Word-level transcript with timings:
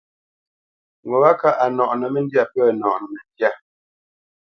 Ŋo 1.07 1.15
wâ 1.23 1.31
kâʼ 1.41 1.57
a 1.63 1.65
nɔʼnə́ 1.75 2.07
məndyâ 2.13 2.43
pə̂ 2.53 2.63
nɔʼnə 2.79 3.05
məndyâ. 3.13 3.51